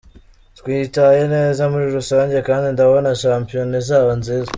Twitwaye 0.59 1.21
neza 1.35 1.61
muri 1.71 1.85
rusange 1.97 2.37
kandi 2.47 2.67
ndabona 2.73 3.09
Shampiona 3.21 3.73
izaba 3.83 4.11
nziza. 4.21 4.49